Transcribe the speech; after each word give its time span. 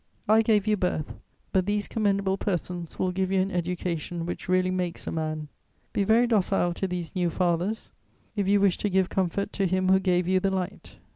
I 0.27 0.41
gave 0.41 0.65
you 0.65 0.77
birth; 0.77 1.13
but 1.53 1.67
these 1.67 1.87
commendable 1.87 2.35
persons 2.35 2.97
will 2.97 3.11
give 3.11 3.31
you 3.31 3.39
an 3.39 3.51
education 3.51 4.25
which 4.25 4.49
really 4.49 4.71
makes 4.71 5.05
a 5.05 5.11
man. 5.11 5.47
Be 5.93 6.03
very 6.03 6.25
docile 6.25 6.73
to 6.73 6.87
these 6.87 7.13
new 7.15 7.29
fathers, 7.29 7.91
if 8.35 8.47
you 8.47 8.59
wish 8.59 8.79
to 8.79 8.89
give 8.89 9.09
comfort 9.09 9.53
to 9.53 9.67
him 9.67 9.89
who 9.89 9.99
gave 9.99 10.27
you 10.27 10.39
the 10.39 10.49
light. 10.49 10.95